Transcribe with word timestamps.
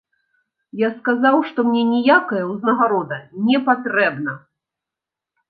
Я 0.83 0.87
сказаў, 0.95 1.37
што 1.49 1.59
мне 1.67 1.83
ніякая 1.89 2.41
ўзнагарода 2.47 3.21
не 3.51 3.57
патрэбна. 3.69 4.37